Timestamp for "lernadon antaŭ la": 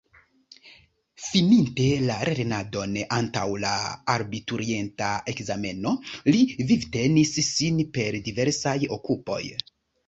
2.29-3.75